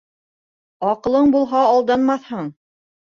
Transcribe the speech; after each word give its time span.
Аҡылың 0.91 1.29
булһа, 1.35 1.61
алданмаҫһың. 1.73 2.49